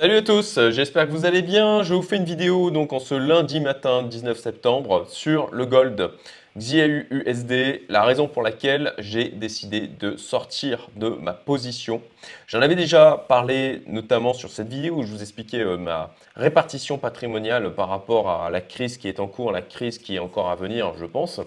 [0.00, 1.82] Salut à tous, j'espère que vous allez bien.
[1.82, 6.12] Je vous fais une vidéo donc en ce lundi matin 19 septembre sur le gold
[6.56, 12.00] XIAU USD, la raison pour laquelle j'ai décidé de sortir de ma position.
[12.46, 16.96] J'en avais déjà parlé notamment sur cette vidéo où je vous expliquais euh, ma répartition
[16.96, 20.48] patrimoniale par rapport à la crise qui est en cours, la crise qui est encore
[20.48, 21.38] à venir, je pense.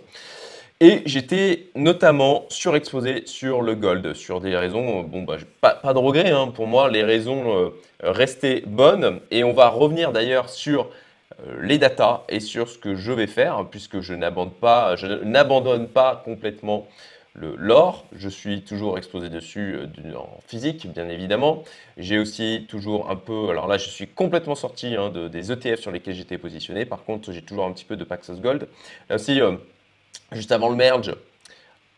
[0.81, 6.31] Et j'étais notamment surexposé sur le gold, sur des raisons, bon, bah, pas, de regret
[6.31, 7.69] hein, pour moi, les raisons euh,
[8.01, 9.21] restaient bonnes.
[9.31, 10.89] Et on va revenir d'ailleurs sur
[11.39, 15.07] euh, les datas et sur ce que je vais faire, puisque je n'abandonne pas, je
[15.23, 16.87] n'abandonne pas complètement
[17.35, 18.05] l'or.
[18.11, 21.63] Je suis toujours exposé dessus euh, en physique, bien évidemment.
[21.95, 25.79] J'ai aussi toujours un peu, alors là, je suis complètement sorti hein, de, des ETF
[25.79, 26.83] sur lesquels j'étais positionné.
[26.83, 28.67] Par contre, j'ai toujours un petit peu de Paxos Gold.
[29.09, 29.39] Là aussi,
[30.31, 31.15] juste avant le merge,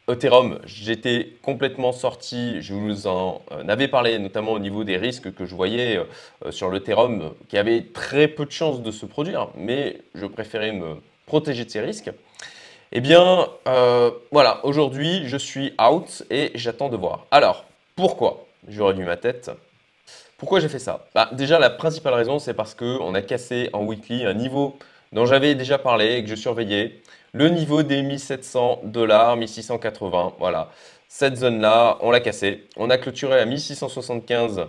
[0.10, 5.34] Ethereum, j'étais complètement sorti, je vous en euh, avais parlé notamment au niveau des risques
[5.34, 9.50] que je voyais euh, sur l'Ethereum qui avait très peu de chances de se produire,
[9.56, 10.96] mais je préférais me
[11.26, 12.10] protéger de ces risques.
[12.94, 17.26] Eh bien, euh, voilà, aujourd'hui, je suis out et j'attends de voir.
[17.30, 17.66] Alors,
[17.98, 18.46] pourquoi?
[18.70, 19.52] J'aurais dû ma tête.
[20.38, 21.06] Pourquoi j'ai fait ça?
[21.14, 24.78] Bah, Déjà, la principale raison, c'est parce qu'on a cassé en weekly un niveau
[25.12, 27.02] dont j'avais déjà parlé et que je surveillais
[27.34, 30.72] le niveau des 1700 dollars, 1680, voilà.
[31.08, 32.66] Cette zone-là, on l'a cassée.
[32.76, 34.66] On a clôturé à 1675,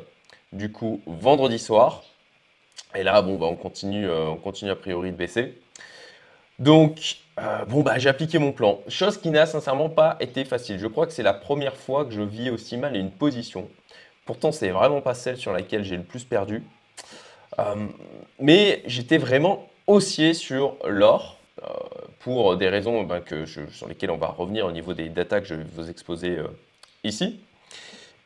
[0.53, 2.05] du coup, vendredi soir.
[2.95, 5.61] Et là, bon, bah, on, continue, euh, on continue a priori de baisser.
[6.59, 8.81] Donc, euh, bon, bah, j'ai appliqué mon plan.
[8.89, 10.79] Chose qui n'a sincèrement pas été facile.
[10.79, 13.69] Je crois que c'est la première fois que je vis aussi mal une position.
[14.25, 16.63] Pourtant, c'est vraiment pas celle sur laquelle j'ai le plus perdu.
[17.59, 17.87] Euh,
[18.39, 21.39] mais j'étais vraiment haussier sur l'or
[22.21, 25.55] pour des raisons ben, sur lesquelles on va revenir au niveau des datas que je
[25.55, 26.49] vais vous exposer euh,
[27.05, 27.41] ici.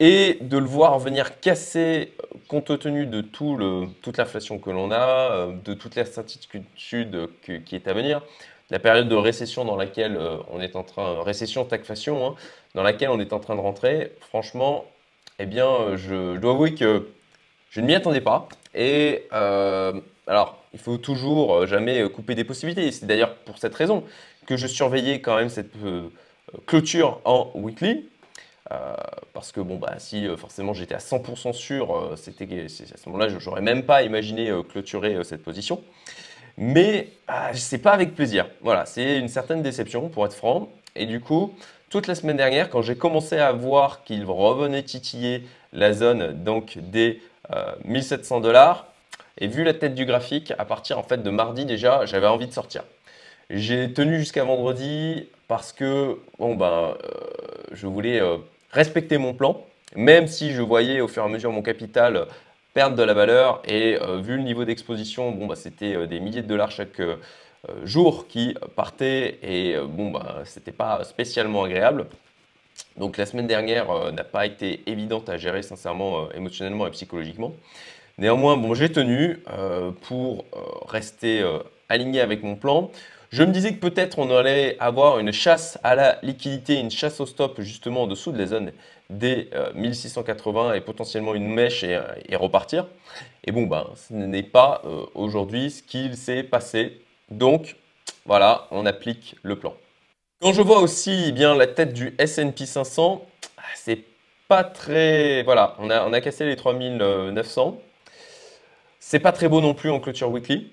[0.00, 4.70] Et de le voir venir casser, euh, compte tenu de tout le, toute l'inflation que
[4.70, 8.22] l'on a, euh, de toute l'incertitude qui est à venir,
[8.70, 10.18] la période de récession dans laquelle
[10.50, 12.34] on est en train, récession, tagflation, hein,
[12.74, 14.86] dans laquelle on est en train de rentrer, franchement,
[15.38, 17.08] eh bien, je, dois avouer que
[17.70, 18.48] je ne m'y attendais pas.
[18.74, 22.90] Et alors, il faut toujours euh, jamais euh, couper des possibilités.
[22.92, 24.04] C'est d'ailleurs pour cette raison
[24.46, 26.08] que je surveillais quand même cette euh,
[26.66, 28.08] clôture en weekly.
[29.34, 33.44] parce que bon bah si forcément j'étais à 100% sûr, c'était à ce moment-là je
[33.44, 35.82] n'aurais même pas imaginé clôturer cette position.
[36.56, 38.48] Mais ah, c'est pas avec plaisir.
[38.62, 40.70] Voilà, c'est une certaine déception pour être franc.
[40.96, 41.54] Et du coup,
[41.90, 46.78] toute la semaine dernière, quand j'ai commencé à voir qu'il revenait titiller la zone donc
[46.78, 47.20] des
[47.84, 48.91] 1700 dollars,
[49.38, 52.46] et vu la tête du graphique, à partir en fait de mardi déjà, j'avais envie
[52.46, 52.84] de sortir.
[53.50, 56.94] J'ai tenu jusqu'à vendredi parce que bon ben, euh,
[57.72, 58.38] je voulais euh,
[58.70, 59.62] respecter mon plan,
[59.94, 62.26] même si je voyais au fur et à mesure mon capital
[62.72, 66.42] perdre de la valeur et euh, vu le niveau d'exposition, bon bah c'était des milliers
[66.42, 67.02] de dollars chaque
[67.84, 72.06] jour qui partaient et bon bah c'était pas spécialement agréable.
[72.96, 77.52] Donc la semaine dernière n'a pas été évidente à gérer sincèrement émotionnellement et psychologiquement.
[78.18, 81.58] Néanmoins, bon, j'ai tenu euh, pour euh, rester euh,
[81.88, 82.90] aligné avec mon plan.
[83.30, 87.20] Je me disais que peut-être on allait avoir une chasse à la liquidité, une chasse
[87.20, 88.72] au stop justement en dessous de la zone
[89.08, 91.98] des 1680 et potentiellement une mèche et,
[92.36, 92.86] repartir.
[93.44, 94.82] Et bon, ben, ce n'est pas
[95.14, 97.00] aujourd'hui ce qu'il s'est passé.
[97.30, 97.76] Donc,
[98.26, 99.74] voilà, on applique le plan.
[100.42, 103.24] Quand je vois aussi eh bien la tête du S&P 500,
[103.74, 104.00] c'est
[104.46, 105.42] pas très...
[105.42, 107.80] Voilà, on a, on a cassé les 3900.
[109.04, 110.70] C'est pas très beau non plus en clôture weekly.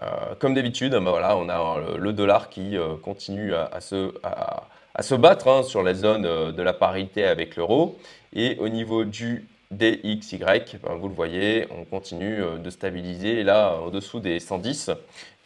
[0.00, 5.02] Euh, comme d'habitude, bah voilà, on a le, dollar qui euh, continue à, se, à,
[5.02, 7.98] se, battre hein, sur la zone euh, de la parité avec l'euro.
[8.32, 13.90] Et au niveau du DXY, ben, vous le voyez, on continue de stabiliser là en
[13.90, 14.92] dessous des 110,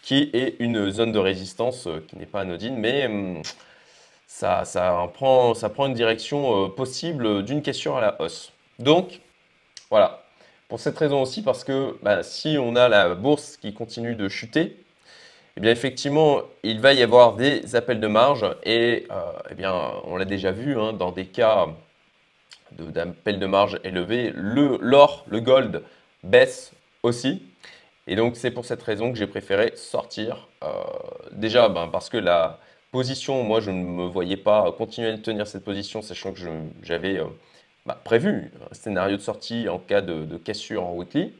[0.02, 3.40] qui est une zone de résistance qui n'est pas anodine, mais hum,
[4.26, 8.52] ça, ça, prend, ça prend une direction possible d'une question à la hausse.
[8.78, 9.20] Donc,
[9.90, 10.21] voilà,
[10.72, 14.26] pour cette raison aussi, parce que bah, si on a la bourse qui continue de
[14.30, 14.82] chuter,
[15.54, 19.74] eh bien effectivement, il va y avoir des appels de marge et euh, eh bien,
[20.04, 21.66] on l'a déjà vu hein, dans des cas
[22.70, 25.82] d'appels de, marge élevés, l'or, le, gold
[26.22, 27.42] baisse aussi.
[28.06, 30.48] Et donc c'est pour cette raison que j'ai préféré sortir.
[30.64, 30.68] Euh,
[31.32, 32.60] déjà ben, parce que la
[32.92, 36.40] position, moi je ne me voyais pas continuer à tenir cette position, sachant que
[36.82, 37.26] j'avais euh,
[37.86, 41.32] bah, prévu un scénario de sortie en cas de, cassure en weekly,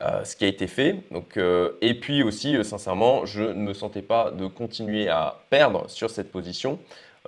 [0.00, 0.96] euh, ce qui a été fait.
[1.10, 5.40] Donc, euh, et puis aussi, euh, sincèrement, je ne me sentais pas de continuer à
[5.50, 6.78] perdre sur cette position.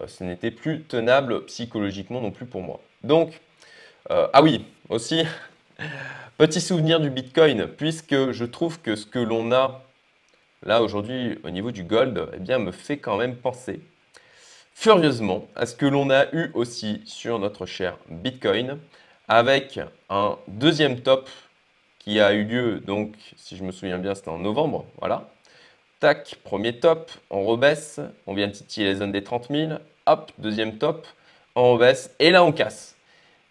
[0.06, 2.80] ce n'était plus tenable psychologiquement non plus pour moi.
[3.04, 3.40] Donc,
[4.08, 5.24] ah oui, aussi,
[6.38, 9.82] Petit souvenir du Bitcoin, puisque je trouve que ce que l'on a
[10.64, 13.80] là aujourd'hui au niveau du gold, eh bien, me fait quand même penser
[14.74, 18.78] furieusement à ce que l'on a eu aussi sur notre cher Bitcoin,
[19.28, 19.80] avec
[20.10, 21.28] un deuxième top
[21.98, 25.30] qui a eu lieu, donc si je me souviens bien, c'était en novembre, voilà.
[26.00, 29.72] Tac, premier top, on rebaisse, on vient titiller les zones des 30 000,
[30.06, 31.06] hop, deuxième top,
[31.54, 32.96] on rebaisse, et là on casse.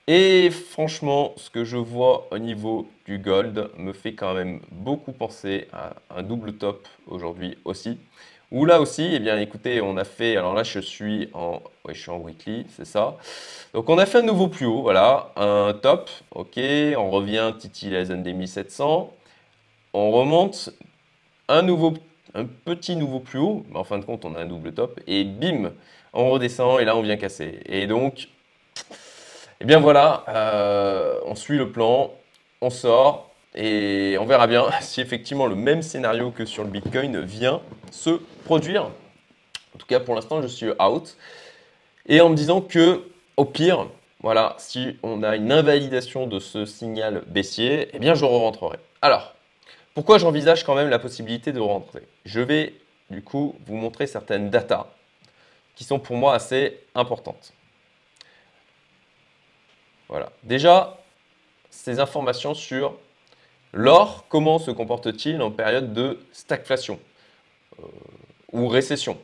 [0.08, 5.14] Et franchement, ce que je vois au niveau du gold me fait quand même beaucoup
[5.14, 7.98] penser à un double top aujourd'hui aussi.
[8.52, 11.94] Où là aussi, eh bien écoutez, on a fait, alors là je suis en, je
[11.94, 13.18] suis en weekly, c'est ça.
[13.74, 16.60] Donc on a fait un nouveau plus haut, voilà, un top, ok,
[16.98, 19.14] on revient titiller la zone des 1700,
[19.94, 20.70] on remonte
[21.48, 21.94] un nouveau,
[22.34, 25.00] un petit nouveau plus haut, mais en fin de compte on a un double top,
[25.08, 25.72] et bim,
[26.12, 27.62] on redescend et là on vient casser.
[27.66, 28.28] Et donc,
[29.62, 32.12] eh bien voilà, euh, on suit le plan,
[32.60, 37.22] on sort et on verra bien si effectivement le même scénario que sur le Bitcoin
[37.22, 37.62] vient
[37.92, 38.86] se produire.
[39.76, 41.18] En tout cas, pour l'instant, je suis out.
[42.08, 43.04] Et en me disant que,
[43.38, 43.88] au pire,
[44.22, 48.78] voilà, si on a une invalidation de ce signal baissier, eh bien, je re-rentrerai.
[49.02, 49.34] Alors,
[49.94, 52.08] pourquoi j'envisage quand même la possibilité de rentrer?
[52.26, 52.74] Je vais,
[53.10, 54.88] du coup, vous montrer certaines datas
[55.76, 57.54] qui sont pour moi assez importantes.
[60.10, 60.32] Voilà.
[60.44, 60.98] Déjà,
[61.70, 62.98] ces informations sur
[63.74, 67.00] l'or, comment se comporte-t-il en période de stagflation
[67.80, 67.84] euh,
[68.52, 69.18] ou récession?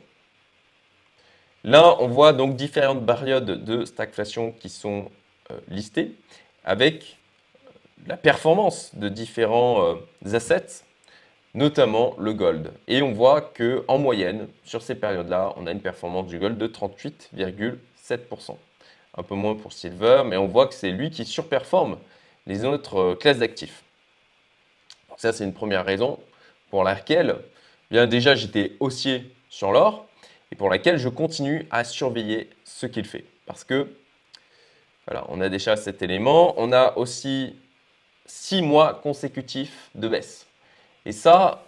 [1.64, 5.10] Là, on voit donc différentes périodes de stagflation qui sont
[5.50, 6.14] euh, listées
[6.64, 7.18] avec
[8.06, 10.84] la performance de différents euh, assets,
[11.54, 12.72] notamment le gold.
[12.86, 16.56] Et on voit que en moyenne, sur ces périodes-là, on a une performance du gold
[16.56, 18.56] de 38,7%
[19.18, 21.98] un peu moins pour Silver, mais on voit que c'est lui qui surperforme
[22.46, 23.82] les autres classes d'actifs.
[25.18, 26.20] Ça, c'est une première raison
[26.70, 27.36] pour laquelle
[27.90, 30.06] bien déjà j'étais haussier sur l'or
[30.52, 33.24] et pour laquelle je continue à surveiller ce qu'il fait.
[33.44, 33.88] Parce que,
[35.08, 36.54] voilà, on a déjà cet élément.
[36.56, 37.56] On a aussi
[38.26, 40.46] six mois consécutifs de baisse.
[41.04, 41.64] Et ça,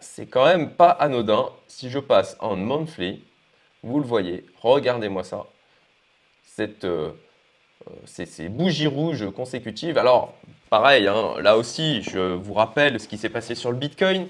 [0.00, 1.50] c'est quand même pas anodin.
[1.68, 3.22] Si je passe en monthly,
[3.84, 5.46] vous le voyez, regardez-moi ça
[6.44, 7.12] cette, euh,
[8.04, 9.98] ces, bougies rouges consécutives.
[9.98, 10.34] Alors,
[10.70, 14.26] pareil, hein, là aussi, je vous rappelle ce qui s'est passé sur le Bitcoin.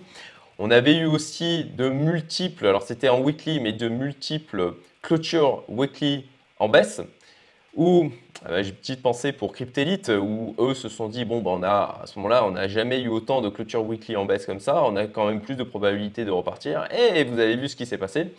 [0.58, 6.26] On avait eu aussi de multiples, alors c'était en weekly, mais de multiples clôtures weekly
[6.58, 7.00] en baisse,
[7.74, 8.10] où
[8.48, 11.62] euh, j'ai une petite pensée pour Cryptelite, où eux se sont dit, bon, ben, on
[11.62, 14.84] à ce moment-là, on n'a jamais eu autant de clôtures weekly en baisse comme ça,
[14.84, 17.86] on a quand même plus de probabilité de repartir, et vous avez vu ce qui
[17.86, 18.32] s'est passé.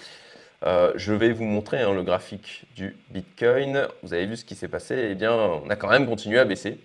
[0.65, 3.87] Euh, je vais vous montrer hein, le graphique du Bitcoin.
[4.01, 6.45] Vous avez vu ce qui s'est passé Eh bien, on a quand même continué à
[6.45, 6.79] baisser.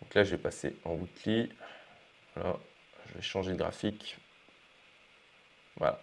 [0.00, 1.50] Donc là, je vais passer en weekly.
[2.36, 4.16] Je vais changer de graphique.
[5.76, 6.00] Voilà.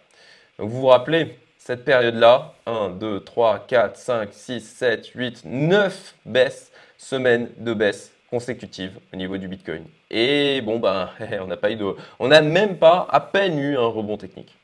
[0.58, 6.14] Donc vous vous rappelez, cette période-là, 1, 2, 3, 4, 5, 6, 7, 8, 9
[6.24, 9.84] baisses, semaines de baisse consécutives au niveau du Bitcoin.
[10.10, 11.96] Et bon, ben, on n'a pas eu de...
[12.18, 14.54] On n'a même pas à peine eu un rebond technique.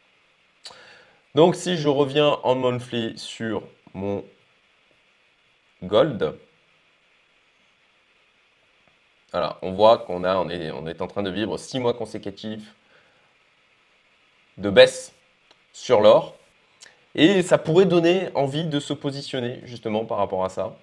[1.34, 3.62] Donc si je reviens en monthly sur
[3.94, 4.24] mon
[5.82, 6.38] gold,
[9.62, 12.74] on voit qu'on on est, on est en train de vivre 6 mois consécutifs
[14.58, 15.14] de baisse
[15.72, 16.36] sur l'or.
[17.14, 20.76] Et ça pourrait donner envie de se positionner justement par rapport à ça.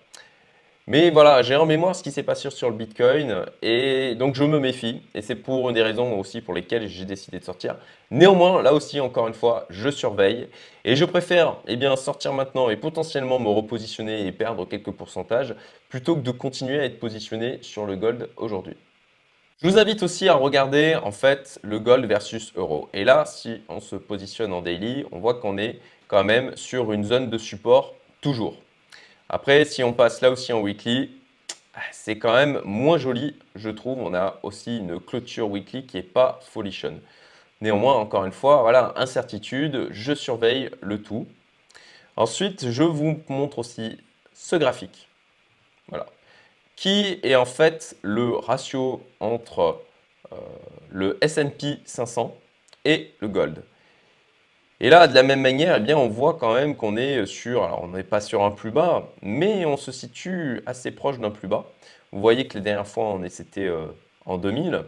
[0.91, 4.43] Mais voilà, j'ai en mémoire ce qui s'est passé sur le Bitcoin et donc je
[4.43, 5.03] me méfie.
[5.13, 7.75] Et c'est pour une des raisons aussi pour lesquelles j'ai décidé de sortir.
[8.10, 10.48] Néanmoins, là aussi, encore une fois, je surveille
[10.86, 15.53] et je préfère eh sortir maintenant et potentiellement me repositionner et perdre quelques pourcentages
[15.89, 18.75] plutôt que de continuer à être positionné sur le gold aujourd'hui.
[19.62, 22.89] Je vous invite aussi à regarder en fait le gold versus euro.
[22.96, 26.93] Et là, si on se positionne en daily, on voit qu'on est quand même sur
[26.93, 28.58] une zone de support toujours.
[29.30, 31.12] Après, si on passe là aussi en weekly,
[31.92, 34.00] c'est quand même moins joli, je trouve.
[34.00, 37.00] On a aussi une clôture weekly qui n'est pas folichonne.
[37.62, 41.28] Néanmoins, encore une fois, voilà, incertitude, je surveille le tout.
[42.16, 43.98] Ensuite, je vous montre aussi
[44.34, 45.08] ce graphique.
[45.90, 46.08] Voilà.
[46.76, 49.82] Qui est en fait le ratio entre
[50.32, 50.36] euh,
[50.90, 52.36] le S&P 500
[52.86, 53.64] et le gold?
[54.82, 57.64] Et là, de la même manière, eh bien, on voit quand même qu'on est sur,
[57.64, 61.32] alors on n'est pas sur un plus bas, mais on se situe assez proche d'un
[61.32, 61.66] plus bas.
[62.14, 63.88] Vous voyez que les dernières fois, c'était euh,
[64.26, 64.84] en 2000.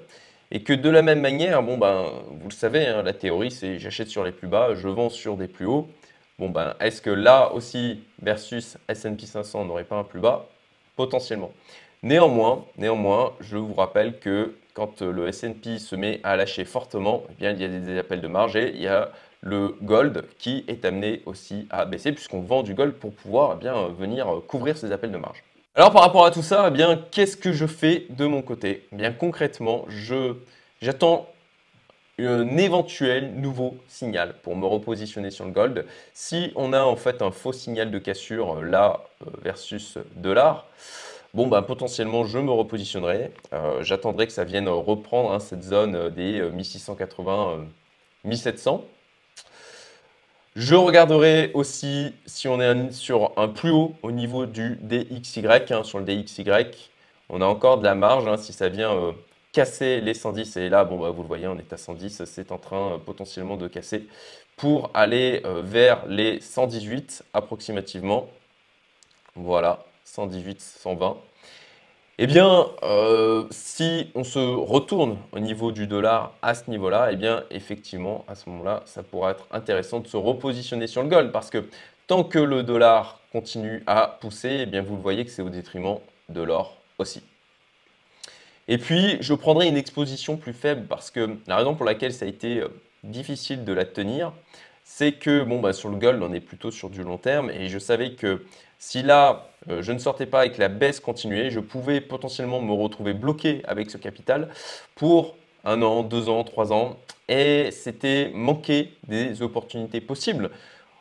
[0.51, 3.79] Et que de la même manière, bon ben, vous le savez, hein, la théorie, c'est
[3.79, 5.89] j'achète sur les plus bas, je vends sur des plus hauts.
[6.39, 10.47] Bon ben, est-ce que là aussi, versus S&P 500, on n'aurait pas un plus bas?
[10.95, 11.51] Potentiellement.
[12.03, 17.33] Néanmoins, néanmoins, je vous rappelle que quand le S&P se met à lâcher fortement, eh
[17.35, 20.63] bien, il y a des appels de marge et il y a le gold qui
[20.67, 24.77] est amené aussi à baisser puisqu'on vend du gold pour pouvoir eh bien, venir couvrir
[24.77, 25.43] ces appels de marge.
[25.73, 28.87] Alors par rapport à tout ça, eh bien, qu'est-ce que je fais de mon côté?
[28.91, 29.85] Eh bien, Concrètement,
[30.81, 31.27] j'attends
[32.19, 35.85] un éventuel nouveau signal pour me repositionner sur le gold.
[36.13, 40.67] Si on a en fait un faux signal de cassure euh, là euh, versus dollar,
[41.33, 43.31] bon bah potentiellement je me repositionnerai.
[43.53, 47.65] Euh, j'attendrai que ça vienne reprendre hein, cette zone des 1680,
[48.25, 48.83] 1700.
[50.55, 55.45] Je regarderai aussi si on est sur un plus haut au niveau du DXY.
[55.47, 56.43] Hein, sur le DXY,
[57.29, 58.27] on a encore de la marge.
[58.27, 59.11] Hein, si ça vient euh,
[59.53, 62.51] casser les 110, et là, bon, bah, vous le voyez, on est à 110, c'est
[62.51, 64.07] en train euh, potentiellement de casser
[64.57, 68.29] pour aller euh, vers les 118 approximativement.
[69.35, 71.17] Voilà, 118, 120.
[72.17, 77.15] Eh bien, euh, si on se retourne au niveau du dollar à ce niveau-là, eh
[77.15, 81.31] bien, effectivement, à ce moment-là, ça pourrait être intéressant de se repositionner sur le gold
[81.31, 81.65] parce que
[82.07, 85.49] tant que le dollar continue à pousser, eh bien, vous le voyez que c'est au
[85.49, 85.97] détriment
[86.29, 87.23] de l'or aussi.
[88.67, 92.25] Et puis, je prendrai une exposition plus faible parce que la raison pour laquelle ça
[92.25, 92.67] a été euh,
[93.03, 94.31] difficile de la tenir,
[94.83, 97.67] c'est que bon, bah, sur le gold, on est plutôt sur du long terme et
[97.69, 98.45] je savais que
[98.77, 102.61] si là, euh, je ne sortais pas et que la baisse continuait, je pouvais potentiellement
[102.61, 104.49] me retrouver bloqué avec ce capital
[104.95, 106.97] pour un an, deux ans, trois ans.
[107.29, 110.49] Et c'était manquer des opportunités possibles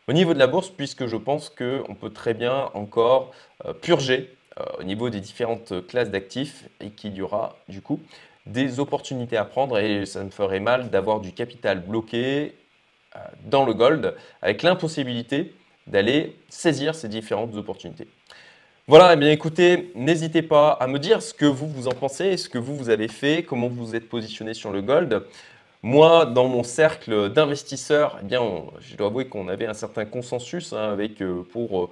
[0.08, 3.32] au niveau de la bourse, puisque je pense qu'on peut très bien encore
[3.64, 8.00] euh, purger euh, au niveau des différentes classes d'actifs et qu'il y aura du coup
[8.46, 12.54] des opportunités à prendre et ça me ferait mal d'avoir du capital bloqué
[13.44, 15.54] dans le gold avec l'impossibilité
[15.86, 18.08] d'aller saisir ces différentes opportunités.
[18.90, 22.36] Voilà, eh bien écoutez, n'hésitez pas à me dire ce que vous vous en pensez,
[22.36, 25.22] ce que vous vous avez fait, comment vous êtes positionné sur le gold.
[25.84, 28.42] Moi, dans mon cercle d'investisseurs, eh bien,
[28.80, 31.90] je dois avouer qu'on avait un certain consensus hein, avec euh, pour euh,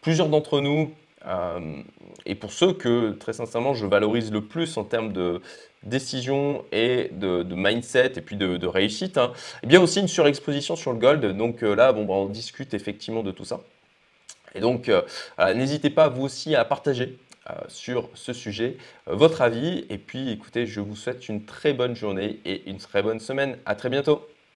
[0.00, 0.92] plusieurs d'entre nous
[1.26, 1.82] euh,
[2.24, 5.42] et pour ceux que très sincèrement je valorise le plus en termes de
[5.82, 10.94] décision et de, mindset et puis de, réussite, hein, eh bien aussi une surexposition sur
[10.94, 11.36] le gold.
[11.36, 13.60] Donc là, bon, bah, on discute effectivement de tout ça.
[14.54, 15.02] Et donc, euh,
[15.54, 17.18] n'hésitez pas vous aussi à partager
[17.50, 19.84] euh, sur ce sujet votre avis.
[19.90, 23.58] Et puis, écoutez, je vous souhaite une très bonne journée et une très bonne semaine.
[23.66, 24.31] À très bientôt.